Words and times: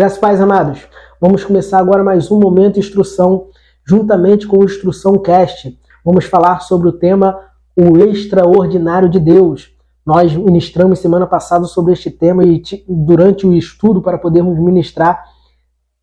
Graças 0.00 0.16
pais 0.16 0.40
amados, 0.40 0.88
vamos 1.20 1.44
começar 1.44 1.78
agora 1.78 2.02
mais 2.02 2.30
um 2.30 2.40
momento 2.40 2.78
instrução, 2.78 3.48
juntamente 3.84 4.46
com 4.46 4.56
o 4.56 4.64
Instrução 4.64 5.18
Cast. 5.18 5.78
Vamos 6.02 6.24
falar 6.24 6.60
sobre 6.60 6.88
o 6.88 6.92
tema 6.92 7.38
O 7.76 7.98
Extraordinário 7.98 9.10
de 9.10 9.20
Deus. 9.20 9.70
Nós 10.06 10.34
ministramos 10.34 11.00
semana 11.00 11.26
passada 11.26 11.66
sobre 11.66 11.92
este 11.92 12.10
tema 12.10 12.42
e 12.42 12.62
durante 12.88 13.46
o 13.46 13.52
estudo 13.52 14.00
para 14.00 14.16
podermos 14.16 14.58
ministrar, 14.58 15.22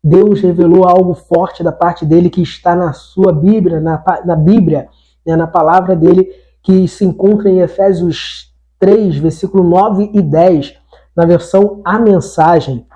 Deus 0.00 0.40
revelou 0.42 0.86
algo 0.86 1.14
forte 1.14 1.64
da 1.64 1.72
parte 1.72 2.06
dele 2.06 2.30
que 2.30 2.40
está 2.40 2.76
na 2.76 2.92
sua 2.92 3.32
Bíblia, 3.32 3.80
na, 3.80 4.00
na 4.24 4.36
Bíblia, 4.36 4.86
né, 5.26 5.34
na 5.34 5.48
palavra 5.48 5.96
dele, 5.96 6.30
que 6.62 6.86
se 6.86 7.04
encontra 7.04 7.50
em 7.50 7.58
Efésios 7.58 8.54
3, 8.78 9.16
versículo 9.16 9.64
9 9.64 10.12
e 10.14 10.22
10, 10.22 10.74
na 11.16 11.26
versão 11.26 11.80
A 11.84 11.98
Mensagem 11.98 12.86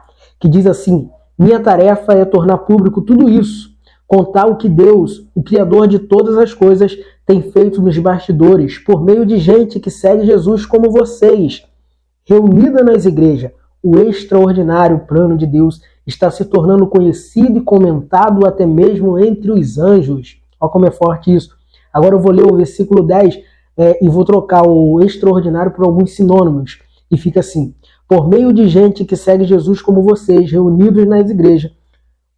que 0.42 0.48
diz 0.48 0.66
assim: 0.66 1.08
Minha 1.38 1.60
tarefa 1.60 2.14
é 2.14 2.24
tornar 2.24 2.58
público 2.58 3.00
tudo 3.00 3.30
isso, 3.30 3.70
contar 4.08 4.46
o 4.46 4.56
que 4.56 4.68
Deus, 4.68 5.24
o 5.36 5.40
Criador 5.40 5.86
de 5.86 6.00
todas 6.00 6.36
as 6.36 6.52
coisas, 6.52 6.98
tem 7.24 7.40
feito 7.40 7.80
nos 7.80 7.96
bastidores, 7.96 8.76
por 8.76 9.04
meio 9.04 9.24
de 9.24 9.38
gente 9.38 9.78
que 9.78 9.88
segue 9.88 10.26
Jesus 10.26 10.66
como 10.66 10.90
vocês. 10.90 11.62
Reunida 12.24 12.82
nas 12.82 13.04
igrejas, 13.04 13.52
o 13.80 13.96
extraordinário 13.98 15.06
plano 15.06 15.38
de 15.38 15.46
Deus 15.46 15.80
está 16.04 16.28
se 16.28 16.44
tornando 16.44 16.88
conhecido 16.88 17.58
e 17.58 17.62
comentado 17.62 18.44
até 18.44 18.66
mesmo 18.66 19.20
entre 19.20 19.52
os 19.52 19.78
anjos. 19.78 20.42
Olha 20.60 20.72
como 20.72 20.86
é 20.86 20.90
forte 20.90 21.32
isso. 21.32 21.56
Agora 21.92 22.16
eu 22.16 22.20
vou 22.20 22.32
ler 22.32 22.50
o 22.52 22.56
versículo 22.56 23.04
10 23.04 23.38
é, 23.76 24.04
e 24.04 24.08
vou 24.08 24.24
trocar 24.24 24.66
o 24.66 25.00
extraordinário 25.00 25.70
por 25.70 25.84
alguns 25.84 26.16
sinônimos. 26.16 26.80
E 27.08 27.16
fica 27.16 27.38
assim: 27.38 27.74
por 28.08 28.28
meio 28.28 28.52
de 28.52 28.68
gente 28.68 29.04
que 29.04 29.16
segue 29.16 29.44
Jesus 29.44 29.80
como 29.80 30.02
vocês, 30.02 30.50
reunidos 30.50 31.06
nas 31.06 31.30
igrejas. 31.30 31.72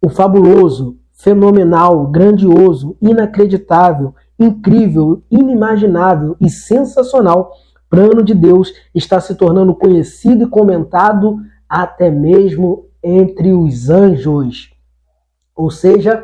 O 0.01 0.09
fabuloso, 0.09 0.97
fenomenal, 1.13 2.07
grandioso, 2.07 2.95
inacreditável, 3.01 4.13
incrível, 4.39 5.23
inimaginável 5.31 6.35
e 6.39 6.49
sensacional 6.49 7.51
plano 7.89 8.23
de 8.23 8.33
Deus 8.33 8.73
está 8.93 9.19
se 9.19 9.35
tornando 9.35 9.73
conhecido 9.73 10.43
e 10.43 10.49
comentado 10.49 11.39
até 11.67 12.09
mesmo 12.09 12.87
entre 13.01 13.53
os 13.53 13.89
anjos. 13.89 14.71
Ou 15.55 15.71
seja, 15.71 16.23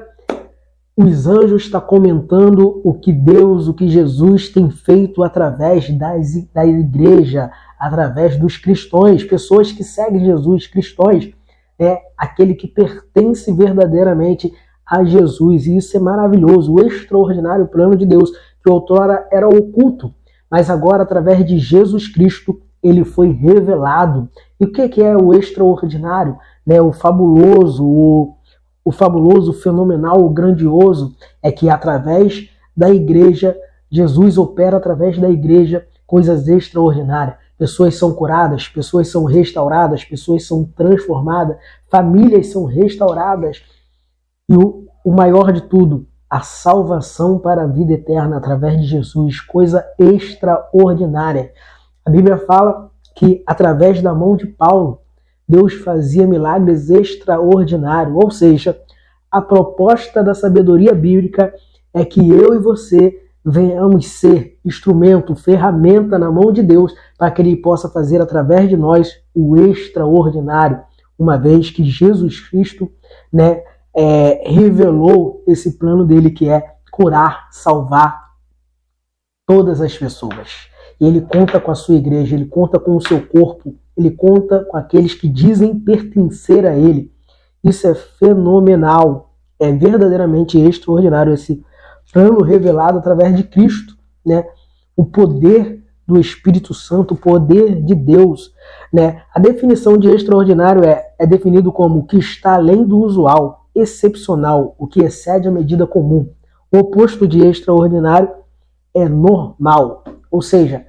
os 0.98 1.28
anjos 1.28 1.64
estão 1.64 1.80
comentando 1.82 2.82
o 2.84 2.94
que 2.94 3.14
Deus, 3.14 3.68
o 3.68 3.74
que 3.74 3.88
Jesus 3.88 4.50
tem 4.50 4.70
feito 4.70 5.24
através 5.24 5.90
das, 5.98 6.34
da 6.54 6.66
igreja, 6.66 7.52
através 7.82 8.38
dos 8.38 8.58
cristãos, 8.58 9.24
pessoas 9.24 9.72
que 9.72 9.84
seguem 9.84 10.24
Jesus, 10.24 10.68
cristãos, 10.68 11.32
é 11.80 12.00
aquele 12.16 12.54
que 12.54 12.68
pertence 12.68 13.52
verdadeiramente 13.52 14.54
a 14.86 15.04
Jesus. 15.04 15.66
E 15.66 15.78
isso 15.78 15.98
é 15.98 16.00
maravilhoso, 16.00 16.76
o 16.76 16.80
extraordinário 16.80 17.68
plano 17.68 17.96
de 17.96 18.06
Deus, 18.06 18.30
que 18.64 18.70
outrora 18.70 19.28
era 19.32 19.50
oculto, 19.50 20.14
mas 20.48 20.70
agora, 20.70 21.02
através 21.02 21.44
de 21.44 21.58
Jesus 21.58 22.08
Cristo, 22.08 22.62
ele 22.84 23.04
foi 23.04 23.32
revelado. 23.32 24.30
E 24.60 24.66
o 24.66 24.72
que 24.72 25.02
é 25.02 25.18
o 25.18 25.34
extraordinário? 25.34 26.38
Né? 26.64 26.80
O 26.80 26.92
fabuloso, 26.92 27.84
o, 27.84 28.36
o 28.86 28.92
fabuloso, 28.92 29.50
o 29.50 29.56
fenomenal, 29.56 30.24
o 30.24 30.30
grandioso, 30.30 31.16
é 31.42 31.52
que 31.52 31.68
através 31.68 32.48
da 32.78 32.92
igreja, 32.92 33.58
Jesus 33.90 34.38
opera 34.38 34.78
através 34.78 35.18
da 35.18 35.32
igreja 35.32 35.84
coisas 36.06 36.48
extraordinárias 36.48 37.42
pessoas 37.62 37.96
são 37.96 38.12
curadas, 38.12 38.68
pessoas 38.68 39.10
são 39.10 39.24
restauradas, 39.24 40.04
pessoas 40.04 40.48
são 40.48 40.66
transformadas, 40.66 41.58
famílias 41.92 42.48
são 42.48 42.66
restauradas. 42.66 43.62
E 44.50 44.58
o, 44.58 44.88
o 45.06 45.12
maior 45.12 45.54
de 45.54 45.62
tudo, 45.62 46.08
a 46.28 46.42
salvação 46.42 47.38
para 47.38 47.62
a 47.62 47.68
vida 47.68 47.94
eterna 47.94 48.38
através 48.38 48.82
de 48.82 48.88
Jesus, 48.88 49.42
coisa 49.42 49.86
extraordinária. 50.00 51.52
A 52.04 52.10
Bíblia 52.10 52.36
fala 52.36 52.90
que 53.16 53.44
através 53.46 54.02
da 54.02 54.12
mão 54.12 54.36
de 54.36 54.48
Paulo, 54.48 55.02
Deus 55.48 55.76
fazia 55.76 56.26
milagres 56.26 56.90
extraordinários, 56.90 58.16
ou 58.16 58.32
seja, 58.32 58.76
a 59.30 59.40
proposta 59.40 60.24
da 60.24 60.34
sabedoria 60.34 60.96
bíblica 60.96 61.54
é 61.94 62.04
que 62.04 62.28
eu 62.28 62.56
e 62.56 62.58
você 62.58 63.22
venhamos 63.44 64.08
ser 64.08 64.60
instrumento, 64.64 65.36
ferramenta 65.36 66.18
na 66.18 66.32
mão 66.32 66.52
de 66.52 66.62
Deus 66.62 66.94
para 67.18 67.32
que 67.32 67.42
Ele 67.42 67.56
possa 67.56 67.90
fazer 67.90 68.22
através 68.22 68.70
de 68.70 68.78
nós 68.78 69.12
o 69.34 69.58
extraordinário, 69.58 70.82
uma 71.18 71.38
vez 71.38 71.70
que 71.70 71.84
Jesus 71.84 72.40
Cristo 72.40 72.92
né, 73.32 73.64
é, 73.96 74.50
revelou 74.50 75.44
esse 75.48 75.78
plano 75.78 76.06
dele 76.06 76.32
que 76.32 76.48
é 76.48 76.76
curar, 76.92 77.48
salvar 77.52 78.32
todas 79.46 79.82
as 79.82 79.98
pessoas. 79.98 80.70
E 81.00 81.06
ele 81.06 81.22
conta 81.22 81.60
com 81.60 81.72
a 81.72 81.76
sua 81.76 81.96
igreja, 81.96 82.36
ele 82.36 82.46
conta 82.46 82.80
com 82.80 82.96
o 82.96 83.02
seu 83.02 83.26
corpo, 83.26 83.76
ele 83.98 84.12
conta 84.12 84.64
com 84.66 84.78
aqueles 84.78 85.14
que 85.14 85.28
dizem 85.28 85.80
pertencer 85.80 86.66
a 86.66 86.76
ele. 86.76 87.12
Isso 87.64 87.88
é 87.88 87.96
fenomenal, 87.96 89.34
é 89.60 89.72
verdadeiramente 89.72 90.60
extraordinário 90.60 91.34
esse 91.34 91.64
plano 92.12 92.42
revelado 92.42 92.98
através 92.98 93.36
de 93.36 93.44
Cristo, 93.44 93.96
né? 94.26 94.46
O 94.96 95.06
poder 95.06 95.82
do 96.08 96.20
Espírito 96.20 96.74
Santo, 96.74 97.14
o 97.14 97.18
poder 97.18 97.82
de 97.82 97.96
Deus, 97.96 98.54
né? 98.92 99.22
A 99.34 99.40
definição 99.40 99.98
de 99.98 100.10
extraordinário 100.10 100.84
é, 100.84 101.14
é 101.18 101.26
definido 101.26 101.72
como 101.72 102.00
o 102.00 102.06
que 102.06 102.18
está 102.18 102.56
além 102.56 102.84
do 102.84 103.00
usual, 103.00 103.66
excepcional, 103.74 104.76
o 104.78 104.88
que 104.88 105.02
excede 105.02 105.48
a 105.48 105.52
medida 105.52 105.88
comum. 105.88 106.30
O 106.72 106.80
oposto 106.80 107.28
de 107.28 107.46
extraordinário 107.46 108.30
é 108.94 109.08
normal, 109.08 110.04
ou 110.30 110.42
seja, 110.42 110.86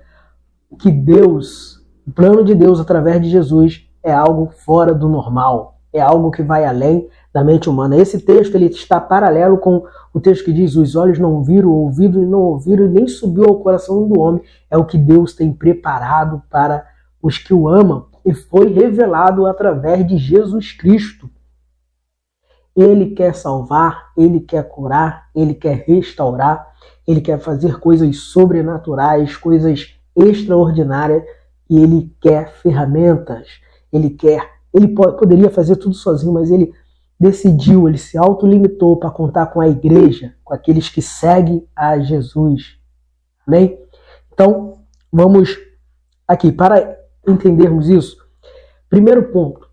que 0.79 0.91
Deus, 0.91 1.81
o 2.07 2.11
plano 2.11 2.45
de 2.45 2.55
Deus 2.55 2.81
através 2.81 3.23
de 3.23 3.31
Jesus 3.31 3.89
é 4.03 4.13
algo 4.13 4.51
fora 4.65 4.93
do 4.93 5.09
normal, 5.09 5.79
é 5.93 6.01
algo 6.01 6.31
que 6.31 6.43
vai 6.43 6.65
além 6.65 7.09
da 7.33 7.43
mente 7.43 7.69
humana. 7.69 7.97
Esse 7.97 8.21
texto 8.21 8.55
ele 8.55 8.67
está 8.67 9.01
paralelo 9.01 9.57
com 9.59 9.85
o 10.13 10.21
texto 10.21 10.45
que 10.45 10.53
diz: 10.53 10.77
os 10.77 10.95
olhos 10.95 11.19
não 11.19 11.43
viram, 11.43 11.71
o 11.71 11.85
ouvido 11.85 12.21
não 12.27 12.41
ouviram 12.41 12.85
e 12.85 12.89
nem 12.89 13.09
subiu 13.09 13.45
ao 13.45 13.61
coração 13.61 14.07
do 14.07 14.21
homem. 14.21 14.43
É 14.71 14.77
o 14.77 14.85
que 14.85 14.99
Deus 14.99 15.35
tem 15.35 15.53
preparado 15.53 16.43
para 16.51 16.87
os 17.23 17.39
que 17.39 17.55
o 17.55 17.69
amam 17.69 18.07
e 18.25 18.35
foi 18.35 18.73
revelado 18.73 19.47
através 19.47 20.07
de 20.07 20.17
Jesus 20.17 20.73
Cristo. 20.73 21.31
Ele 22.75 23.11
quer 23.11 23.35
salvar, 23.35 24.13
ele 24.17 24.41
quer 24.41 24.67
curar, 24.67 25.29
ele 25.35 25.55
quer 25.55 25.85
restaurar, 25.87 26.73
ele 27.07 27.21
quer 27.21 27.39
fazer 27.39 27.79
coisas 27.79 28.17
sobrenaturais, 28.17 29.37
coisas 29.37 29.95
extraordinárias 30.17 31.23
e 31.69 31.79
ele 31.79 32.15
quer 32.21 32.53
ferramentas. 32.55 33.47
Ele 33.93 34.11
quer, 34.11 34.51
ele 34.73 34.89
poderia 34.89 35.51
fazer 35.51 35.77
tudo 35.77 35.95
sozinho, 35.95 36.33
mas 36.33 36.51
ele 36.51 36.73
decidiu, 37.23 37.89
ele 37.89 37.99
se 37.99 38.19
autolimitou 38.19 38.97
para 38.97 39.09
contar 39.09 39.47
com 39.47 39.61
a 39.61 39.69
igreja, 39.69 40.35
com 40.43 40.53
aqueles 40.53 40.89
que 40.89 41.01
seguem 41.01 41.65
a 41.75 41.97
Jesus. 42.01 42.77
Amém? 43.47 43.79
Então, 44.33 44.83
vamos 45.13 45.57
aqui, 46.27 46.51
para 46.51 46.99
entendermos 47.25 47.89
isso, 47.89 48.17
primeiro 48.91 49.31
ponto, 49.31 49.69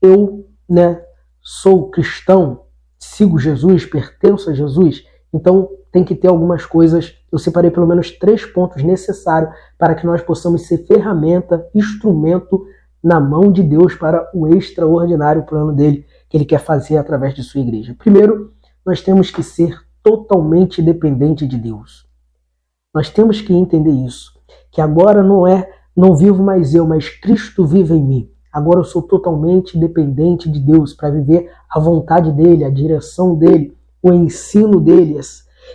eu 0.00 0.48
né, 0.66 1.04
sou 1.42 1.90
cristão, 1.90 2.64
sigo 2.98 3.38
Jesus, 3.38 3.84
pertenço 3.84 4.48
a 4.48 4.54
Jesus, 4.54 5.04
então 5.34 5.68
tem 5.92 6.02
que 6.02 6.14
ter 6.14 6.28
algumas 6.28 6.64
coisas, 6.64 7.14
eu 7.30 7.38
separei 7.38 7.70
pelo 7.70 7.86
menos 7.86 8.10
três 8.10 8.46
pontos 8.46 8.82
necessários 8.82 9.54
para 9.76 9.94
que 9.94 10.06
nós 10.06 10.22
possamos 10.22 10.66
ser 10.66 10.86
ferramenta, 10.86 11.68
instrumento 11.74 12.64
na 13.04 13.20
mão 13.20 13.52
de 13.52 13.62
Deus 13.62 13.94
para 13.94 14.30
o 14.32 14.48
extraordinário 14.48 15.44
plano 15.44 15.74
dele 15.74 16.06
que 16.26 16.38
ele 16.38 16.46
quer 16.46 16.58
fazer 16.58 16.96
através 16.96 17.34
de 17.34 17.42
sua 17.42 17.60
igreja. 17.60 17.94
Primeiro, 17.98 18.54
nós 18.84 19.02
temos 19.02 19.30
que 19.30 19.42
ser 19.42 19.78
totalmente 20.02 20.80
dependente 20.80 21.46
de 21.46 21.58
Deus. 21.58 22.08
Nós 22.94 23.10
temos 23.10 23.42
que 23.42 23.52
entender 23.52 23.90
isso, 23.90 24.32
que 24.72 24.80
agora 24.80 25.22
não 25.22 25.46
é 25.46 25.70
não 25.94 26.16
vivo 26.16 26.42
mais 26.42 26.74
eu, 26.74 26.86
mas 26.86 27.08
Cristo 27.08 27.66
vive 27.66 27.94
em 27.94 28.02
mim. 28.02 28.30
Agora 28.50 28.80
eu 28.80 28.84
sou 28.84 29.02
totalmente 29.02 29.78
dependente 29.78 30.50
de 30.50 30.58
Deus 30.58 30.94
para 30.94 31.10
viver 31.10 31.50
a 31.68 31.78
vontade 31.78 32.32
dele, 32.32 32.64
a 32.64 32.70
direção 32.70 33.34
dele, 33.34 33.76
o 34.02 34.12
ensino 34.12 34.80
dele. 34.80 35.20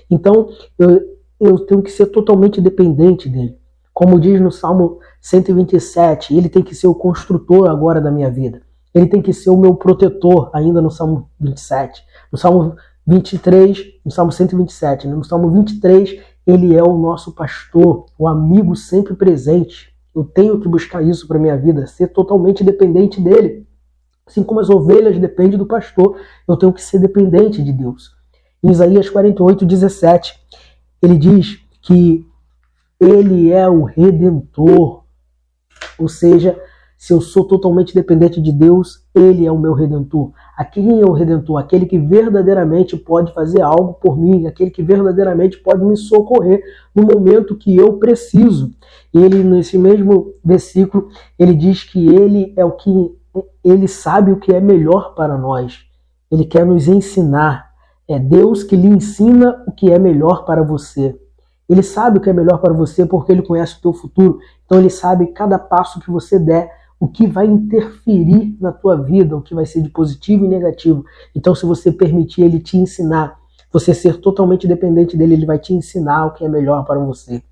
Então 0.09 0.49
eu, 0.77 1.01
eu 1.39 1.59
tenho 1.59 1.81
que 1.81 1.91
ser 1.91 2.07
totalmente 2.07 2.59
dependente 2.59 3.29
dele. 3.29 3.57
Como 3.93 4.19
diz 4.19 4.41
no 4.41 4.51
Salmo 4.51 4.99
127, 5.21 6.35
ele 6.35 6.49
tem 6.49 6.63
que 6.63 6.75
ser 6.75 6.87
o 6.87 6.95
construtor 6.95 7.69
agora 7.69 7.99
da 7.99 8.11
minha 8.11 8.29
vida 8.29 8.61
ele 8.93 9.07
tem 9.07 9.21
que 9.21 9.33
ser 9.33 9.49
o 9.49 9.57
meu 9.57 9.75
protetor, 9.75 10.49
ainda 10.53 10.81
no 10.81 10.89
Salmo 10.89 11.29
27. 11.39 12.03
No 12.31 12.37
Salmo 12.37 12.75
23, 13.05 13.77
no 14.03 14.11
Salmo 14.11 14.31
127, 14.31 15.07
né? 15.07 15.15
no 15.15 15.23
Salmo 15.23 15.49
23, 15.51 16.21
ele 16.45 16.75
é 16.75 16.83
o 16.83 16.97
nosso 16.97 17.33
pastor, 17.33 18.05
o 18.17 18.27
amigo 18.27 18.75
sempre 18.75 19.13
presente. 19.13 19.93
Eu 20.15 20.23
tenho 20.23 20.59
que 20.59 20.67
buscar 20.67 21.03
isso 21.03 21.27
para 21.27 21.39
minha 21.39 21.57
vida, 21.57 21.85
ser 21.85 22.07
totalmente 22.07 22.63
dependente 22.63 23.21
dele. 23.21 23.67
Assim 24.25 24.43
como 24.43 24.59
as 24.59 24.69
ovelhas 24.69 25.17
dependem 25.17 25.57
do 25.57 25.65
pastor, 25.65 26.19
eu 26.47 26.57
tenho 26.57 26.73
que 26.73 26.81
ser 26.81 26.99
dependente 26.99 27.63
de 27.63 27.71
Deus. 27.71 28.11
Em 28.63 28.71
Isaías 28.71 29.09
48, 29.09 29.65
17, 29.65 30.39
ele 31.01 31.17
diz 31.17 31.59
que 31.81 32.25
ele 32.99 33.51
é 33.51 33.67
o 33.69 33.83
redentor. 33.83 34.98
Ou 35.99 36.07
seja, 36.07 36.59
se 36.99 37.13
eu 37.13 37.21
sou 37.21 37.45
totalmente 37.45 37.95
dependente 37.95 38.41
de 38.41 38.51
Deus, 38.51 39.05
ele 39.15 39.45
é 39.45 39.51
o 39.51 39.57
meu 39.57 39.73
redentor. 39.73 40.31
Quem 40.73 40.99
é 40.99 41.05
o 41.05 41.13
redentor? 41.13 41.57
Aquele 41.57 41.85
que 41.85 41.97
verdadeiramente 41.97 42.97
pode 42.97 43.33
fazer 43.33 43.61
algo 43.61 43.93
por 43.93 44.17
mim, 44.17 44.47
aquele 44.47 44.69
que 44.69 44.83
verdadeiramente 44.83 45.57
pode 45.59 45.81
me 45.83 45.95
socorrer 45.95 46.61
no 46.93 47.03
momento 47.03 47.55
que 47.55 47.73
eu 47.73 47.93
preciso. 47.93 48.71
Ele, 49.13 49.43
nesse 49.43 49.77
mesmo 49.77 50.33
versículo, 50.43 51.07
ele 51.37 51.55
diz 51.55 51.85
que 51.85 52.05
ele 52.07 52.53
é 52.57 52.65
o 52.65 52.73
que 52.73 52.91
ele 53.63 53.87
sabe 53.87 54.31
o 54.31 54.39
que 54.39 54.51
é 54.51 54.59
melhor 54.59 55.13
para 55.15 55.37
nós. 55.37 55.79
Ele 56.29 56.43
quer 56.43 56.65
nos 56.65 56.89
ensinar. 56.89 57.69
É 58.07 58.19
Deus 58.19 58.63
que 58.63 58.75
lhe 58.75 58.87
ensina 58.87 59.63
o 59.67 59.71
que 59.71 59.89
é 59.89 59.97
melhor 59.97 60.43
para 60.43 60.63
você. 60.63 61.17
Ele 61.69 61.83
sabe 61.83 62.17
o 62.17 62.21
que 62.21 62.29
é 62.29 62.33
melhor 62.33 62.57
para 62.57 62.73
você 62.73 63.05
porque 63.05 63.31
ele 63.31 63.43
conhece 63.43 63.77
o 63.77 63.81
teu 63.81 63.93
futuro. 63.93 64.39
Então 64.65 64.79
ele 64.79 64.89
sabe 64.89 65.27
cada 65.27 65.59
passo 65.59 65.99
que 65.99 66.09
você 66.09 66.39
der, 66.39 66.71
o 66.99 67.07
que 67.07 67.27
vai 67.27 67.45
interferir 67.45 68.57
na 68.59 68.71
tua 68.71 68.97
vida, 68.97 69.37
o 69.37 69.41
que 69.41 69.53
vai 69.53 69.65
ser 69.65 69.81
de 69.81 69.89
positivo 69.89 70.45
e 70.45 70.47
negativo. 70.47 71.05
Então 71.35 71.53
se 71.53 71.65
você 71.65 71.91
permitir 71.91 72.41
ele 72.41 72.59
te 72.59 72.77
ensinar, 72.77 73.37
você 73.71 73.93
ser 73.93 74.17
totalmente 74.17 74.67
dependente 74.67 75.15
dele, 75.15 75.35
ele 75.35 75.45
vai 75.45 75.59
te 75.59 75.73
ensinar 75.73 76.25
o 76.25 76.33
que 76.33 76.43
é 76.43 76.49
melhor 76.49 76.83
para 76.85 76.99
você. 76.99 77.43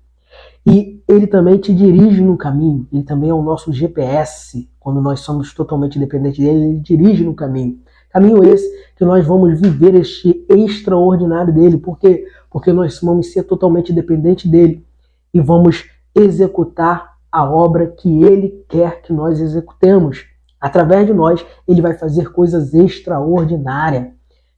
E 0.66 1.00
ele 1.08 1.26
também 1.26 1.56
te 1.56 1.72
dirige 1.72 2.20
no 2.20 2.36
caminho, 2.36 2.86
ele 2.92 3.02
também 3.02 3.30
é 3.30 3.34
o 3.34 3.42
nosso 3.42 3.72
GPS, 3.72 4.68
quando 4.78 5.00
nós 5.00 5.20
somos 5.20 5.54
totalmente 5.54 5.98
dependentes 5.98 6.44
dele, 6.44 6.64
ele 6.64 6.80
dirige 6.80 7.24
no 7.24 7.34
caminho. 7.34 7.78
Caminho 8.10 8.42
esse 8.42 8.66
que 8.96 9.04
nós 9.04 9.26
vamos 9.26 9.60
viver 9.60 9.94
este 9.94 10.44
extraordinário 10.48 11.52
dele, 11.52 11.78
por 11.78 11.98
quê? 11.98 12.26
Porque 12.50 12.72
nós 12.72 12.98
vamos 13.00 13.32
ser 13.32 13.44
totalmente 13.44 13.92
dependentes 13.92 14.50
dele 14.50 14.84
e 15.32 15.40
vamos 15.40 15.84
executar 16.14 17.16
a 17.30 17.44
obra 17.44 17.86
que 17.86 18.22
ele 18.22 18.64
quer 18.68 19.02
que 19.02 19.12
nós 19.12 19.40
executemos. 19.40 20.24
Através 20.60 21.06
de 21.06 21.12
nós, 21.12 21.44
ele 21.66 21.82
vai 21.82 21.94
fazer 21.94 22.32
coisas 22.32 22.74
extraordinárias. 22.74 24.08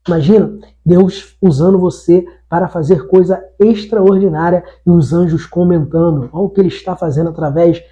Imagina 0.07 0.57
Deus 0.83 1.37
usando 1.39 1.77
você 1.77 2.25
para 2.49 2.67
fazer 2.67 3.07
coisa 3.07 3.43
extraordinária 3.59 4.63
e 4.85 4.89
os 4.89 5.13
anjos 5.13 5.45
comentando 5.45 6.27
olha 6.33 6.45
o 6.45 6.49
que 6.49 6.59
ele 6.59 6.69
está 6.69 6.95
fazendo 6.95 7.29
através 7.29 7.83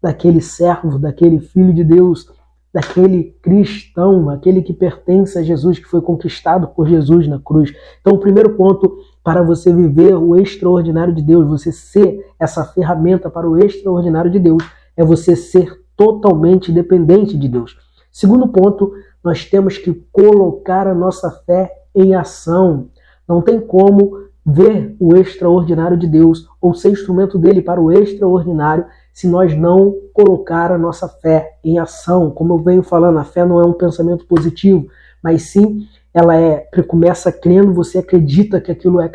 daquele 0.00 0.40
servo, 0.40 0.98
daquele 1.00 1.40
filho 1.40 1.74
de 1.74 1.82
Deus, 1.82 2.30
daquele 2.78 3.36
cristão, 3.42 4.30
aquele 4.30 4.62
que 4.62 4.72
pertence 4.72 5.36
a 5.36 5.42
Jesus, 5.42 5.80
que 5.80 5.88
foi 5.88 6.00
conquistado 6.00 6.68
por 6.68 6.86
Jesus 6.86 7.26
na 7.26 7.40
cruz. 7.40 7.74
Então, 8.00 8.14
o 8.14 8.20
primeiro 8.20 8.54
ponto 8.54 8.98
para 9.24 9.42
você 9.42 9.72
viver 9.72 10.14
o 10.14 10.36
extraordinário 10.36 11.12
de 11.12 11.20
Deus, 11.20 11.48
você 11.48 11.72
ser 11.72 12.24
essa 12.38 12.64
ferramenta 12.64 13.28
para 13.28 13.50
o 13.50 13.58
extraordinário 13.58 14.30
de 14.30 14.38
Deus, 14.38 14.62
é 14.96 15.04
você 15.04 15.34
ser 15.34 15.76
totalmente 15.96 16.70
dependente 16.70 17.36
de 17.36 17.48
Deus. 17.48 17.76
Segundo 18.12 18.46
ponto, 18.46 18.92
nós 19.24 19.44
temos 19.44 19.76
que 19.76 19.92
colocar 20.12 20.86
a 20.86 20.94
nossa 20.94 21.32
fé 21.44 21.72
em 21.92 22.14
ação. 22.14 22.90
Não 23.26 23.42
tem 23.42 23.60
como 23.60 24.28
ver 24.46 24.94
o 25.00 25.16
extraordinário 25.16 25.96
de 25.96 26.06
Deus 26.06 26.46
ou 26.60 26.72
ser 26.74 26.90
instrumento 26.90 27.38
dele 27.38 27.60
para 27.60 27.80
o 27.80 27.90
extraordinário 27.90 28.86
se 29.18 29.26
nós 29.26 29.52
não 29.52 29.96
colocar 30.14 30.70
a 30.70 30.78
nossa 30.78 31.08
fé 31.08 31.58
em 31.64 31.76
ação. 31.76 32.30
Como 32.30 32.52
eu 32.52 32.58
venho 32.58 32.84
falando, 32.84 33.18
a 33.18 33.24
fé 33.24 33.44
não 33.44 33.60
é 33.60 33.66
um 33.66 33.72
pensamento 33.72 34.24
positivo, 34.24 34.86
mas 35.20 35.50
sim 35.50 35.88
ela 36.14 36.36
é 36.36 36.68
começa 36.86 37.32
crendo, 37.32 37.74
você 37.74 37.98
acredita 37.98 38.60
que 38.60 38.70
aquilo 38.70 39.00
é 39.00 39.10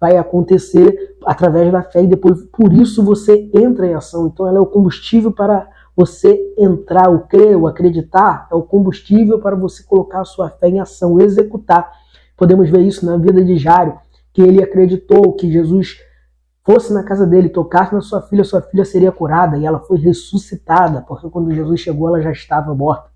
vai 0.00 0.16
acontecer 0.16 1.18
através 1.26 1.70
da 1.70 1.82
fé 1.82 2.02
e 2.02 2.06
depois 2.06 2.42
por 2.44 2.72
isso 2.72 3.04
você 3.04 3.50
entra 3.52 3.86
em 3.86 3.92
ação. 3.92 4.26
Então 4.26 4.48
ela 4.48 4.56
é 4.56 4.60
o 4.60 4.64
combustível 4.64 5.30
para 5.30 5.68
você 5.94 6.40
entrar, 6.56 7.10
o 7.10 7.26
crer, 7.26 7.54
o 7.54 7.66
acreditar, 7.66 8.48
é 8.50 8.54
o 8.54 8.62
combustível 8.62 9.38
para 9.38 9.54
você 9.54 9.82
colocar 9.82 10.22
a 10.22 10.24
sua 10.24 10.48
fé 10.48 10.70
em 10.70 10.80
ação, 10.80 11.20
executar. 11.20 11.92
Podemos 12.38 12.70
ver 12.70 12.80
isso 12.80 13.04
na 13.04 13.18
vida 13.18 13.44
de 13.44 13.58
Jário, 13.58 13.98
que 14.32 14.40
ele 14.40 14.62
acreditou 14.62 15.34
que 15.34 15.52
Jesus 15.52 15.98
fosse 16.64 16.92
na 16.92 17.02
casa 17.02 17.26
dele, 17.26 17.48
tocasse 17.48 17.94
na 17.94 18.00
sua 18.00 18.22
filha, 18.22 18.44
sua 18.44 18.62
filha 18.62 18.84
seria 18.84 19.12
curada 19.12 19.56
e 19.56 19.66
ela 19.66 19.80
foi 19.80 19.98
ressuscitada, 19.98 21.02
porque 21.02 21.28
quando 21.28 21.52
Jesus 21.52 21.80
chegou 21.80 22.08
ela 22.08 22.20
já 22.20 22.30
estava 22.30 22.74
morta. 22.74 23.10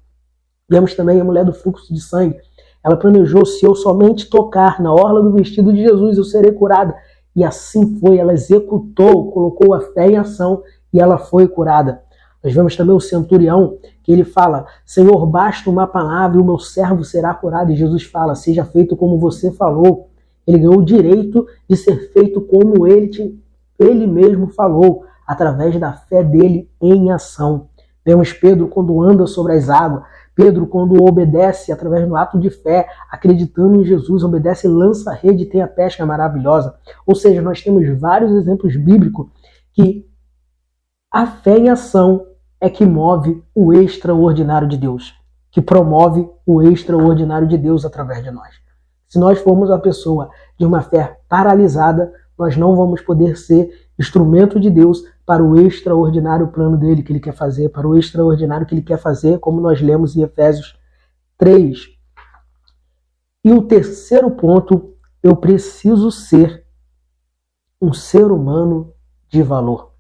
Vemos 0.69 0.95
também 0.95 1.21
a 1.21 1.25
mulher 1.25 1.45
do 1.45 1.53
fluxo 1.53 1.93
de 1.93 2.01
sangue. 2.01 2.37
Ela 2.83 2.97
planejou: 2.97 3.45
se 3.47 3.65
eu 3.65 3.75
somente 3.75 4.29
tocar 4.29 4.81
na 4.81 4.93
orla 4.93 5.23
do 5.23 5.33
vestido 5.33 5.73
de 5.73 5.83
Jesus, 5.83 6.19
eu 6.19 6.25
serei 6.25 6.53
curada. 6.53 6.95
E 7.35 7.45
assim 7.45 7.99
foi, 7.99 8.19
ela 8.19 8.33
executou, 8.33 9.31
colocou 9.31 9.75
a 9.75 9.81
fé 9.81 10.09
em 10.11 10.17
ação 10.17 10.63
e 10.93 11.01
ela 11.01 11.19
foi 11.19 11.47
curada. 11.47 12.03
Nós 12.43 12.55
vemos 12.55 12.77
também 12.77 12.95
o 12.95 13.01
centurião, 13.01 13.79
que 14.03 14.13
ele 14.13 14.25
fala: 14.25 14.67
Senhor, 14.85 15.25
basta 15.27 15.69
uma 15.69 15.87
palavra 15.87 16.39
e 16.39 16.41
o 16.41 16.45
meu 16.45 16.59
servo 16.59 17.05
será 17.05 17.35
curado. 17.35 17.73
E 17.73 17.77
Jesus 17.77 18.05
fala: 18.05 18.35
Seja 18.35 18.65
feito 18.65 18.97
como 18.97 19.19
você 19.19 19.53
falou. 19.53 20.06
Ele 20.47 20.59
ganhou 20.59 20.79
o 20.79 20.85
direito 20.85 21.47
de 21.69 21.77
ser 21.77 22.13
feito 22.13 22.41
como 22.41 22.87
ele, 22.87 23.09
te, 23.09 23.45
ele 23.79 24.07
mesmo 24.07 24.49
falou, 24.49 25.05
através 25.27 25.79
da 25.79 25.93
fé 25.93 26.23
dele 26.23 26.71
em 26.81 27.11
ação. 27.11 27.69
Vemos 28.05 28.33
Pedro 28.33 28.69
quando 28.69 29.03
anda 29.03 29.27
sobre 29.27 29.55
as 29.55 29.69
águas. 29.69 30.05
Pedro, 30.35 30.67
quando 30.67 31.03
obedece 31.03 31.73
através 31.73 32.07
do 32.07 32.15
ato 32.15 32.39
de 32.39 32.51
fé, 32.51 32.87
acreditando 33.11 33.81
em 33.81 33.85
Jesus, 33.85 34.23
obedece, 34.23 34.69
lança 34.69 35.11
a 35.11 35.15
rede 35.15 35.43
e 35.43 35.47
tem 35.47 35.63
a 35.63 35.67
pesca 35.67 36.07
maravilhosa. 36.07 36.77
Ou 37.05 37.15
seja, 37.15 37.43
nós 37.43 37.63
temos 37.63 37.89
vários 37.99 38.31
exemplos 38.31 38.77
bíblicos 38.77 39.27
que 39.73 40.07
a 41.11 41.27
fé 41.27 41.59
em 41.59 41.71
ação 41.71 42.27
é 42.61 42.69
que 42.69 42.85
move 42.85 43.43
o 43.55 43.73
extraordinário 43.73 44.69
de 44.69 44.77
Deus, 44.77 45.15
que 45.51 45.63
promove 45.63 46.29
o 46.45 46.63
extraordinário 46.63 47.49
de 47.49 47.57
Deus 47.57 47.85
através 47.85 48.23
de 48.23 48.31
nós. 48.31 48.66
Se 49.09 49.19
nós 49.19 49.39
formos 49.39 49.71
a 49.71 49.79
pessoa 49.79 50.31
de 50.59 50.65
uma 50.65 50.83
fé 50.83 51.21
paralisada, 51.29 52.13
nós 52.39 52.57
não 52.57 52.75
vamos 52.75 53.01
poder 53.01 53.37
ser 53.37 53.89
instrumento 53.99 54.61
de 54.61 54.71
Deus 54.71 55.03
para 55.25 55.43
o 55.43 55.59
extraordinário 55.59 56.49
plano 56.49 56.77
dele 56.77 57.03
que 57.03 57.13
ele 57.13 57.21
quer 57.21 57.35
fazer, 57.35 57.71
para 57.71 57.87
o 57.87 57.97
extraordinário 57.97 58.67
que 58.67 58.75
ele 58.75 58.83
quer 58.83 58.99
fazer, 58.99 59.39
como 59.39 59.61
nós 59.61 59.81
lemos 59.81 60.17
em 60.17 60.23
Efésios 60.23 60.79
3. 61.39 61.89
E 63.45 63.53
o 63.53 63.63
terceiro 63.63 64.31
ponto, 64.31 64.95
eu 65.23 65.37
preciso 65.37 66.11
ser 66.11 66.65
um 67.81 67.93
ser 67.93 68.31
humano 68.31 68.93
de 69.29 69.43
valor. 69.43 69.93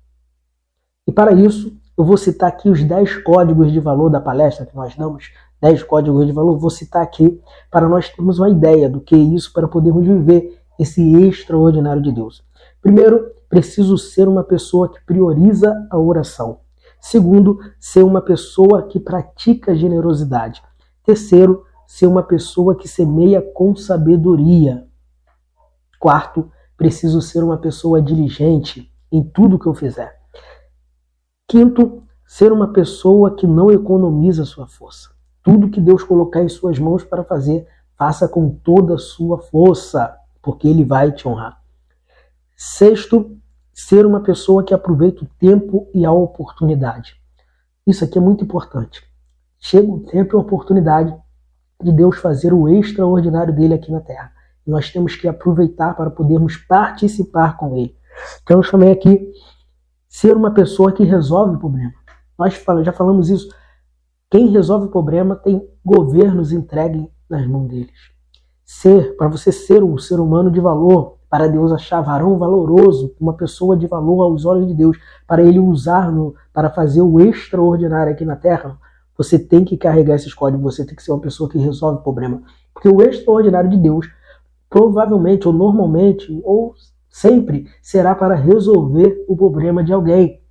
E 1.06 1.12
para 1.12 1.32
isso, 1.32 1.76
eu 1.96 2.04
vou 2.04 2.16
citar 2.16 2.48
aqui 2.48 2.68
os 2.68 2.82
10 2.82 3.22
códigos 3.22 3.72
de 3.72 3.80
valor 3.80 4.10
da 4.10 4.20
palestra 4.20 4.66
que 4.66 4.76
nós 4.76 4.94
damos, 4.94 5.32
10 5.60 5.82
códigos 5.84 6.26
de 6.26 6.32
valor, 6.32 6.58
vou 6.58 6.70
citar 6.70 7.02
aqui 7.02 7.40
para 7.70 7.88
nós 7.88 8.08
termos 8.08 8.38
uma 8.38 8.50
ideia 8.50 8.88
do 8.88 9.00
que 9.00 9.14
é 9.14 9.18
isso, 9.18 9.52
para 9.52 9.66
podermos 9.66 10.06
viver 10.06 10.60
esse 10.78 11.02
extraordinário 11.22 12.02
de 12.02 12.12
Deus. 12.12 12.44
Primeiro, 12.82 13.30
preciso 13.48 13.96
ser 13.96 14.28
uma 14.28 14.44
pessoa 14.44 14.88
que 14.88 15.04
prioriza 15.04 15.74
a 15.90 15.98
oração. 15.98 16.60
Segundo, 17.00 17.58
ser 17.78 18.04
uma 18.04 18.20
pessoa 18.20 18.82
que 18.82 18.98
pratica 18.98 19.74
generosidade. 19.74 20.62
Terceiro, 21.04 21.64
ser 21.86 22.06
uma 22.06 22.22
pessoa 22.22 22.76
que 22.76 22.88
semeia 22.88 23.40
com 23.40 23.74
sabedoria. 23.76 24.86
Quarto, 25.98 26.50
preciso 26.76 27.22
ser 27.22 27.42
uma 27.42 27.56
pessoa 27.56 28.02
diligente 28.02 28.92
em 29.10 29.22
tudo 29.22 29.58
que 29.58 29.66
eu 29.66 29.74
fizer. 29.74 30.20
Quinto, 31.48 32.02
ser 32.26 32.52
uma 32.52 32.72
pessoa 32.72 33.34
que 33.36 33.46
não 33.46 33.70
economiza 33.70 34.44
sua 34.44 34.66
força. 34.66 35.15
Tudo 35.46 35.70
que 35.70 35.80
Deus 35.80 36.02
colocar 36.02 36.42
em 36.42 36.48
suas 36.48 36.76
mãos 36.76 37.04
para 37.04 37.22
fazer, 37.22 37.68
faça 37.96 38.26
com 38.26 38.50
toda 38.50 38.96
a 38.96 38.98
sua 38.98 39.38
força, 39.38 40.12
porque 40.42 40.66
Ele 40.66 40.84
vai 40.84 41.12
te 41.12 41.28
honrar. 41.28 41.62
Sexto, 42.56 43.38
ser 43.72 44.04
uma 44.04 44.20
pessoa 44.20 44.64
que 44.64 44.74
aproveita 44.74 45.22
o 45.22 45.28
tempo 45.38 45.88
e 45.94 46.04
a 46.04 46.10
oportunidade. 46.10 47.14
Isso 47.86 48.02
aqui 48.02 48.18
é 48.18 48.20
muito 48.20 48.42
importante. 48.42 49.04
Chega 49.60 49.88
o 49.88 50.00
tempo 50.00 50.34
e 50.34 50.36
a 50.36 50.40
oportunidade 50.40 51.16
de 51.80 51.92
Deus 51.92 52.18
fazer 52.18 52.52
o 52.52 52.68
extraordinário 52.68 53.54
dele 53.54 53.74
aqui 53.74 53.92
na 53.92 54.00
Terra. 54.00 54.32
E 54.66 54.70
nós 54.72 54.90
temos 54.90 55.14
que 55.14 55.28
aproveitar 55.28 55.94
para 55.94 56.10
podermos 56.10 56.56
participar 56.56 57.56
com 57.56 57.76
ele. 57.76 57.96
Temos 58.44 58.68
também 58.68 58.90
aqui 58.90 59.30
ser 60.08 60.36
uma 60.36 60.50
pessoa 60.50 60.90
que 60.90 61.04
resolve 61.04 61.54
o 61.54 61.60
problema. 61.60 61.94
Nós 62.36 62.60
já 62.82 62.92
falamos 62.92 63.30
isso. 63.30 63.48
Quem 64.28 64.48
resolve 64.48 64.86
o 64.86 64.90
problema 64.90 65.36
tem 65.36 65.62
governos 65.84 66.50
entregues 66.50 67.06
nas 67.30 67.46
mãos 67.46 67.68
deles. 67.68 67.92
Ser, 68.64 69.16
para 69.16 69.28
você 69.28 69.52
ser 69.52 69.84
um 69.84 69.96
ser 69.96 70.18
humano 70.18 70.50
de 70.50 70.58
valor, 70.58 71.18
para 71.30 71.46
Deus 71.46 71.70
achar 71.70 72.00
varão 72.00 72.36
valoroso, 72.36 73.14
uma 73.20 73.34
pessoa 73.34 73.76
de 73.76 73.86
valor 73.86 74.22
aos 74.22 74.44
olhos 74.44 74.66
de 74.66 74.74
Deus, 74.74 74.98
para 75.28 75.42
ele 75.42 75.60
usar 75.60 76.10
no, 76.10 76.34
para 76.52 76.70
fazer 76.70 77.02
o 77.02 77.20
extraordinário 77.20 78.12
aqui 78.12 78.24
na 78.24 78.36
terra, 78.36 78.76
Você 79.16 79.38
tem 79.38 79.64
que 79.64 79.78
carregar 79.78 80.16
esses 80.16 80.34
códigos, 80.34 80.74
você 80.74 80.84
tem 80.84 80.94
que 80.94 81.02
ser 81.02 81.12
uma 81.12 81.20
pessoa 81.20 81.48
que 81.48 81.56
resolve 81.56 82.00
o 82.00 82.02
problema. 82.02 82.42
Porque 82.74 82.88
o 82.88 83.00
extraordinário 83.00 83.70
de 83.70 83.78
Deus, 83.78 84.06
provavelmente, 84.68 85.48
ou 85.48 85.54
normalmente, 85.54 86.38
ou 86.44 86.74
sempre, 87.08 87.66
será 87.80 88.14
para 88.14 88.34
resolver 88.34 89.24
o 89.26 89.36
problema 89.36 89.82
de 89.82 89.92
alguém. 89.92 90.42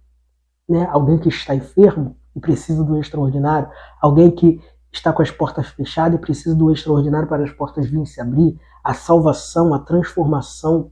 Né? 0.68 0.88
Alguém 0.90 1.20
que 1.20 1.30
está 1.30 1.54
enfermo 1.54 2.16
e 2.36 2.40
precisa 2.40 2.84
do 2.84 2.98
extraordinário. 2.98 3.70
Alguém 4.02 4.30
que 4.32 4.62
está 4.92 5.12
com 5.12 5.22
as 5.22 5.32
portas 5.32 5.68
fechadas 5.68 6.18
e 6.18 6.22
precisa 6.22 6.56
do 6.56 6.72
extraordinário 6.72 7.28
para 7.28 7.44
as 7.44 7.52
portas 7.52 7.88
virem 7.88 8.06
se 8.06 8.20
abrir. 8.22 8.60
A 8.84 8.94
salvação, 8.94 9.74
a 9.74 9.80
transformação, 9.80 10.92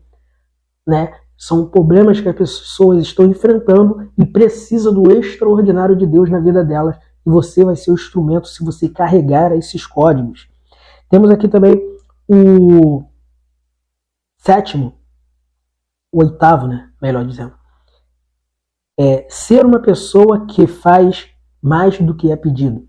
né? 0.87 1.13
São 1.37 1.67
problemas 1.67 2.21
que 2.21 2.29
as 2.29 2.35
pessoas 2.35 3.01
estão 3.01 3.25
enfrentando 3.25 4.11
e 4.17 4.25
precisa 4.25 4.91
do 4.91 5.11
extraordinário 5.11 5.95
de 5.95 6.05
Deus 6.05 6.29
na 6.29 6.39
vida 6.39 6.63
delas. 6.63 6.97
E 7.25 7.29
você 7.29 7.63
vai 7.63 7.75
ser 7.75 7.91
o 7.91 7.95
instrumento 7.95 8.47
se 8.47 8.63
você 8.63 8.87
carregar 8.89 9.51
esses 9.53 9.85
códigos. 9.85 10.47
Temos 11.09 11.29
aqui 11.29 11.47
também 11.47 11.81
o 12.27 13.03
sétimo, 14.37 14.97
o 16.11 16.21
oitavo, 16.21 16.67
né? 16.67 16.89
Melhor 17.01 17.25
dizendo. 17.25 17.53
É 18.99 19.25
ser 19.29 19.65
uma 19.65 19.79
pessoa 19.79 20.45
que 20.45 20.67
faz 20.67 21.32
mais 21.63 21.97
do 21.97 22.13
que 22.13 22.29
é 22.29 22.35
pedido. 22.35 22.85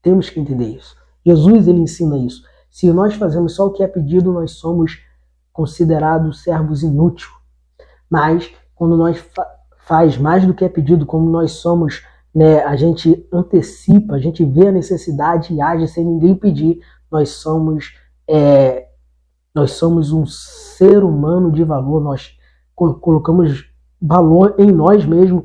Temos 0.00 0.30
que 0.30 0.38
entender 0.38 0.76
isso. 0.76 0.96
Jesus 1.26 1.66
ele 1.66 1.80
ensina 1.80 2.16
isso. 2.16 2.44
Se 2.70 2.92
nós 2.92 3.14
fazemos 3.14 3.56
só 3.56 3.66
o 3.66 3.72
que 3.72 3.82
é 3.82 3.88
pedido, 3.88 4.32
nós 4.32 4.52
somos 4.52 5.00
considerados 5.52 6.42
servos 6.42 6.84
inúteis. 6.84 7.28
Mas 8.08 8.48
quando 8.74 8.96
nós 8.96 9.18
fa 9.18 9.44
faz 9.84 10.16
mais 10.16 10.46
do 10.46 10.54
que 10.54 10.64
é 10.64 10.68
pedido, 10.68 11.04
como 11.04 11.28
nós 11.28 11.52
somos, 11.52 12.04
né, 12.32 12.62
a 12.62 12.76
gente 12.76 13.26
antecipa, 13.32 14.14
a 14.14 14.18
gente 14.20 14.44
vê 14.44 14.68
a 14.68 14.72
necessidade 14.72 15.52
e 15.52 15.60
age 15.60 15.88
sem 15.88 16.04
ninguém 16.04 16.36
pedir, 16.36 16.78
nós 17.10 17.30
somos 17.30 17.92
é, 18.28 18.86
nós 19.52 19.72
somos 19.72 20.12
um 20.12 20.24
ser 20.24 21.02
humano 21.02 21.50
de 21.50 21.64
valor, 21.64 22.00
nós 22.00 22.38
colocamos 22.74 23.68
valor 24.00 24.54
em 24.56 24.70
nós 24.70 25.04
mesmos 25.04 25.44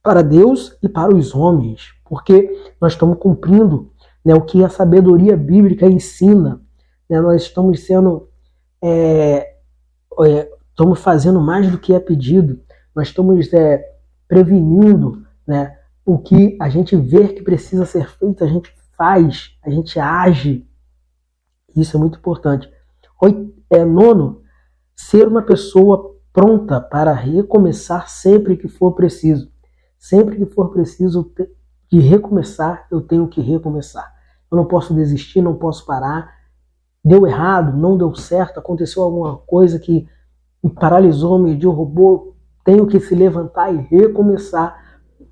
para 0.00 0.22
Deus 0.22 0.78
e 0.80 0.88
para 0.88 1.12
os 1.12 1.34
homens, 1.34 1.92
porque 2.08 2.50
nós 2.80 2.92
estamos 2.92 3.18
cumprindo 3.18 3.90
né, 4.24 4.34
o 4.34 4.42
que 4.42 4.64
a 4.64 4.68
sabedoria 4.68 5.36
bíblica 5.36 5.86
ensina. 5.86 6.60
Né, 7.08 7.20
nós 7.20 7.42
estamos 7.42 7.80
sendo 7.80 8.28
é, 8.82 9.56
é, 10.24 10.50
estamos 10.70 11.00
fazendo 11.00 11.40
mais 11.40 11.70
do 11.70 11.78
que 11.78 11.94
é 11.94 11.98
pedido, 11.98 12.60
nós 12.94 13.08
estamos 13.08 13.52
é, 13.52 13.82
prevenindo 14.28 15.24
né, 15.46 15.78
o 16.04 16.18
que 16.18 16.56
a 16.60 16.68
gente 16.68 16.94
vê 16.94 17.28
que 17.28 17.42
precisa 17.42 17.86
ser 17.86 18.08
feito, 18.08 18.44
a 18.44 18.46
gente 18.46 18.72
faz, 18.96 19.56
a 19.62 19.70
gente 19.70 19.98
age. 19.98 20.66
Isso 21.74 21.96
é 21.96 22.00
muito 22.00 22.18
importante. 22.18 22.70
Oito, 23.20 23.54
é, 23.70 23.84
nono, 23.84 24.42
ser 24.94 25.26
uma 25.26 25.42
pessoa 25.42 26.14
pronta 26.32 26.80
para 26.80 27.12
recomeçar 27.12 28.08
sempre 28.08 28.56
que 28.56 28.68
for 28.68 28.92
preciso. 28.92 29.50
Sempre 29.98 30.36
que 30.36 30.46
for 30.46 30.70
preciso 30.70 31.32
de 31.90 32.00
recomeçar, 32.00 32.86
eu 32.90 33.00
tenho 33.00 33.28
que 33.28 33.40
recomeçar. 33.40 34.14
Eu 34.50 34.56
não 34.56 34.64
posso 34.64 34.94
desistir, 34.94 35.40
não 35.40 35.54
posso 35.54 35.84
parar. 35.86 36.34
Deu 37.04 37.26
errado, 37.26 37.76
não 37.76 37.96
deu 37.96 38.14
certo, 38.14 38.58
aconteceu 38.58 39.02
alguma 39.02 39.36
coisa 39.36 39.78
que 39.78 40.08
me 40.62 40.70
paralisou, 40.70 41.38
me 41.38 41.54
derrubou, 41.54 42.34
tenho 42.64 42.86
que 42.86 42.98
se 42.98 43.14
levantar 43.14 43.72
e 43.72 43.76
recomeçar, 43.76 44.76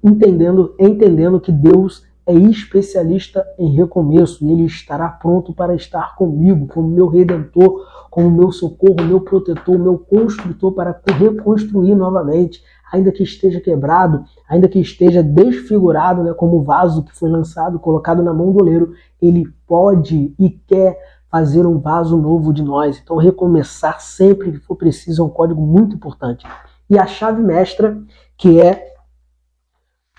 entendendo, 0.03 0.75
entendendo 0.79 1.41
que 1.41 1.51
Deus 1.51 2.05
é 2.27 2.33
especialista 2.33 3.45
em 3.59 3.75
recomeço 3.75 4.45
e 4.45 4.53
Ele 4.53 4.65
estará 4.65 5.09
pronto 5.09 5.53
para 5.53 5.75
estar 5.75 6.15
comigo, 6.15 6.67
como 6.69 6.89
meu 6.89 7.09
redentor, 7.09 7.87
como 8.11 8.31
meu 8.31 8.53
socorro, 8.53 9.05
meu 9.05 9.21
protetor, 9.21 9.79
meu 9.79 9.99
construtor 9.99 10.73
para 10.73 11.01
reconstruir 11.19 11.95
novamente, 11.95 12.63
ainda 12.95 13.13
que 13.13 13.23
esteja 13.23 13.61
quebrado, 13.61 14.25
ainda 14.49 14.69
que 14.69 14.79
esteja 14.79 15.23
desfigurado, 15.23 16.23
né, 16.23 16.33
como 16.33 16.59
o 16.59 16.63
vaso 16.63 17.05
que 17.05 17.17
foi 17.17 17.29
lançado, 17.29 17.79
colocado 17.79 18.23
na 18.23 18.33
mão 18.33 18.53
do 18.53 18.63
oleiro, 18.63 18.95
Ele 19.21 19.47
pode 19.67 20.35
e 20.39 20.51
quer 20.51 20.99
fazer 21.31 21.67
um 21.67 21.81
vaso 21.81 22.17
novo 22.17 22.53
de 22.53 22.63
nós. 22.63 23.01
Então, 23.03 23.17
recomeçar 23.17 24.01
sempre 24.01 24.53
que 24.53 24.59
for 24.59 24.77
preciso 24.77 25.23
é 25.23 25.25
um 25.25 25.29
código 25.29 25.61
muito 25.61 25.97
importante. 25.97 26.47
E 26.89 26.97
a 26.99 27.07
chave 27.07 27.43
mestra, 27.43 28.01
que 28.37 28.61
é 28.61 28.95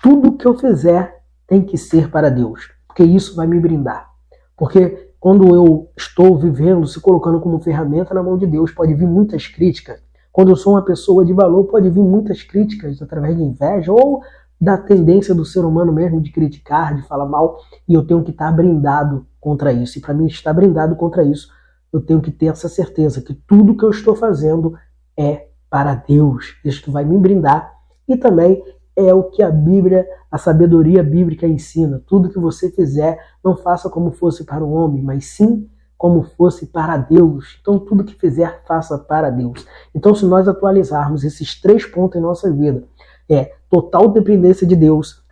tudo 0.02 0.36
que 0.36 0.46
eu 0.46 0.56
fizer 0.58 1.22
tem 1.46 1.62
que 1.62 1.78
ser 1.78 2.10
para 2.10 2.30
Deus, 2.30 2.70
porque 2.86 3.02
isso 3.02 3.34
vai 3.34 3.46
me 3.46 3.58
brindar. 3.58 4.10
Porque 4.56 5.10
quando 5.18 5.54
eu 5.54 5.90
estou 5.96 6.36
vivendo, 6.36 6.86
se 6.86 7.00
colocando 7.00 7.40
como 7.40 7.60
ferramenta 7.60 8.12
na 8.12 8.22
mão 8.22 8.36
de 8.36 8.46
Deus, 8.46 8.70
pode 8.70 8.94
vir 8.94 9.06
muitas 9.06 9.46
críticas. 9.46 10.05
Quando 10.36 10.50
eu 10.50 10.56
sou 10.56 10.74
uma 10.74 10.84
pessoa 10.84 11.24
de 11.24 11.32
valor, 11.32 11.64
pode 11.64 11.88
vir 11.88 12.02
muitas 12.02 12.42
críticas 12.42 13.00
através 13.00 13.34
de 13.34 13.42
inveja 13.42 13.90
ou 13.90 14.20
da 14.60 14.76
tendência 14.76 15.34
do 15.34 15.46
ser 15.46 15.60
humano 15.60 15.90
mesmo 15.90 16.20
de 16.20 16.30
criticar, 16.30 16.94
de 16.94 17.00
falar 17.08 17.24
mal, 17.24 17.56
e 17.88 17.94
eu 17.94 18.06
tenho 18.06 18.22
que 18.22 18.32
estar 18.32 18.52
brindado 18.52 19.26
contra 19.40 19.72
isso. 19.72 19.96
E 19.96 20.02
para 20.02 20.12
mim 20.12 20.26
estar 20.26 20.52
brindado 20.52 20.94
contra 20.94 21.24
isso, 21.24 21.48
eu 21.90 22.02
tenho 22.02 22.20
que 22.20 22.30
ter 22.30 22.48
essa 22.48 22.68
certeza 22.68 23.22
que 23.22 23.32
tudo 23.32 23.74
que 23.74 23.82
eu 23.82 23.88
estou 23.88 24.14
fazendo 24.14 24.74
é 25.18 25.48
para 25.70 25.94
Deus. 25.94 26.60
Isto 26.62 26.92
vai 26.92 27.02
me 27.02 27.16
brindar 27.16 27.72
e 28.06 28.14
também 28.14 28.62
é 28.94 29.14
o 29.14 29.22
que 29.30 29.42
a 29.42 29.50
Bíblia, 29.50 30.06
a 30.30 30.36
sabedoria 30.36 31.02
bíblica 31.02 31.46
ensina. 31.46 32.02
Tudo 32.06 32.28
que 32.28 32.38
você 32.38 32.70
fizer, 32.70 33.18
não 33.42 33.56
faça 33.56 33.88
como 33.88 34.10
fosse 34.10 34.44
para 34.44 34.62
o 34.62 34.70
homem, 34.70 35.02
mas 35.02 35.24
sim 35.28 35.66
como 35.96 36.22
fosse 36.22 36.66
para 36.66 36.96
Deus. 36.96 37.58
Então, 37.60 37.78
tudo 37.78 38.04
que 38.04 38.14
fizer, 38.14 38.62
faça 38.66 38.98
para 38.98 39.30
Deus. 39.30 39.66
Então, 39.94 40.14
se 40.14 40.24
nós 40.26 40.46
atualizarmos 40.46 41.24
esses 41.24 41.60
três 41.60 41.86
pontos 41.86 42.18
em 42.18 42.22
nossa 42.22 42.50
vida, 42.50 42.84
é 43.28 43.52
total 43.68 44.08
dependência 44.08 44.66
de 44.66 44.76
Deus, 44.76 45.22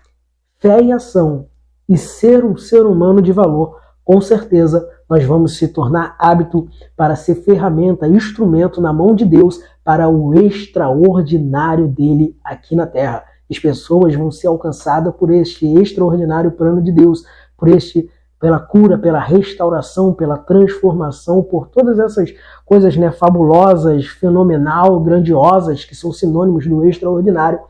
fé 0.58 0.82
e 0.82 0.92
ação 0.92 1.46
e 1.88 1.96
ser 1.98 2.44
um 2.44 2.56
ser 2.56 2.86
humano 2.86 3.20
de 3.20 3.32
valor, 3.32 3.78
com 4.04 4.20
certeza 4.20 4.88
nós 5.08 5.24
vamos 5.24 5.56
se 5.56 5.68
tornar 5.68 6.16
hábito 6.18 6.68
para 6.96 7.14
ser 7.14 7.36
ferramenta, 7.36 8.08
instrumento 8.08 8.80
na 8.80 8.92
mão 8.92 9.14
de 9.14 9.24
Deus 9.24 9.60
para 9.84 10.08
o 10.08 10.34
extraordinário 10.34 11.86
dele 11.88 12.36
aqui 12.42 12.74
na 12.74 12.86
terra. 12.86 13.24
As 13.50 13.58
pessoas 13.58 14.14
vão 14.14 14.30
ser 14.30 14.46
alcançadas 14.46 15.14
por 15.14 15.30
este 15.30 15.66
extraordinário 15.66 16.52
plano 16.52 16.82
de 16.82 16.90
Deus, 16.90 17.24
por 17.56 17.68
este 17.68 18.10
pela 18.40 18.58
cura, 18.58 18.98
pela 18.98 19.20
restauração, 19.20 20.12
pela 20.12 20.36
transformação, 20.36 21.42
por 21.42 21.68
todas 21.68 21.98
essas 21.98 22.34
coisas 22.64 22.96
né, 22.96 23.10
fabulosas, 23.10 24.06
fenomenal, 24.06 25.00
grandiosas, 25.00 25.84
que 25.84 25.94
são 25.94 26.12
sinônimos 26.12 26.66
do 26.66 26.84
extraordinário 26.84 27.60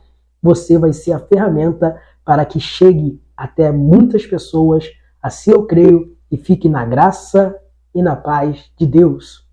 você 0.45 0.77
vai 0.77 0.93
ser 0.93 1.11
a 1.11 1.19
ferramenta 1.19 1.99
para 2.23 2.45
que 2.45 2.59
chegue 2.59 3.19
até 3.35 3.71
muitas 3.71 4.27
pessoas. 4.27 4.91
Assim 5.19 5.49
eu 5.49 5.65
creio 5.65 6.15
e 6.31 6.37
fique 6.37 6.69
na 6.69 6.85
graça 6.85 7.55
e 7.95 8.03
na 8.03 8.15
paz 8.15 8.71
de 8.77 8.85
Deus. 8.85 9.43